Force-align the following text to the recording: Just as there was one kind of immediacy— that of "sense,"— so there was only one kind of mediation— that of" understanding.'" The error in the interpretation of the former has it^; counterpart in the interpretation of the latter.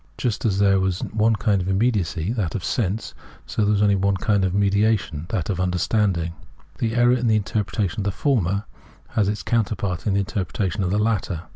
Just 0.17 0.45
as 0.45 0.57
there 0.57 0.79
was 0.79 1.01
one 1.13 1.35
kind 1.35 1.61
of 1.61 1.67
immediacy— 1.67 2.31
that 2.33 2.55
of 2.55 2.63
"sense,"— 2.63 3.13
so 3.45 3.61
there 3.61 3.71
was 3.71 3.83
only 3.83 3.93
one 3.93 4.17
kind 4.17 4.43
of 4.43 4.51
mediation— 4.55 5.27
that 5.29 5.47
of" 5.51 5.59
understanding.'" 5.61 6.33
The 6.79 6.95
error 6.95 7.13
in 7.13 7.27
the 7.27 7.35
interpretation 7.35 7.99
of 7.99 8.05
the 8.05 8.11
former 8.11 8.63
has 9.09 9.29
it^; 9.29 9.45
counterpart 9.45 10.07
in 10.07 10.13
the 10.15 10.19
interpretation 10.21 10.83
of 10.83 10.89
the 10.89 10.97
latter. 10.97 11.43